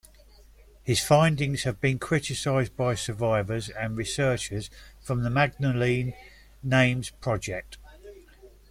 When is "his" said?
0.81-0.99